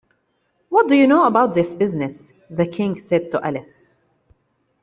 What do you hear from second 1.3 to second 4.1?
this business?’ the King said to Alice.